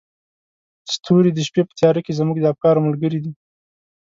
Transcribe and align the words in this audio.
ستوري 0.93 1.31
د 1.33 1.39
شپې 1.47 1.61
په 1.67 1.73
تیاره 1.79 2.01
کې 2.05 2.17
زموږ 2.19 2.37
د 2.39 2.45
افکارو 2.53 2.85
ملګري 2.87 3.19
دي. 3.23 3.31